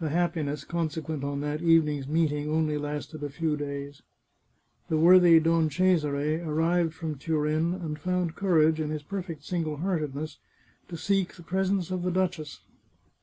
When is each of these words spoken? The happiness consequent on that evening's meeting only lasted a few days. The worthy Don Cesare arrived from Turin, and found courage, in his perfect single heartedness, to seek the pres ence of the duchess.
The 0.00 0.10
happiness 0.10 0.64
consequent 0.64 1.24
on 1.24 1.40
that 1.40 1.62
evening's 1.62 2.06
meeting 2.06 2.50
only 2.50 2.76
lasted 2.76 3.22
a 3.24 3.30
few 3.30 3.56
days. 3.56 4.02
The 4.90 4.98
worthy 4.98 5.40
Don 5.40 5.70
Cesare 5.70 6.42
arrived 6.44 6.92
from 6.92 7.16
Turin, 7.16 7.72
and 7.72 7.98
found 7.98 8.34
courage, 8.36 8.80
in 8.80 8.90
his 8.90 9.02
perfect 9.02 9.44
single 9.46 9.78
heartedness, 9.78 10.36
to 10.88 10.98
seek 10.98 11.36
the 11.36 11.42
pres 11.42 11.70
ence 11.70 11.90
of 11.90 12.02
the 12.02 12.10
duchess. 12.10 12.60